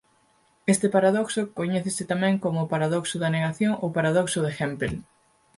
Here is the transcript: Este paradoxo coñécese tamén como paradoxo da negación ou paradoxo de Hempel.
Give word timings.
Este 0.73 0.87
paradoxo 0.95 1.41
coñécese 1.59 2.03
tamén 2.11 2.35
como 2.43 2.69
paradoxo 2.73 3.15
da 3.19 3.33
negación 3.35 3.73
ou 3.83 3.87
paradoxo 3.97 4.39
de 4.45 4.51
Hempel. 4.57 4.93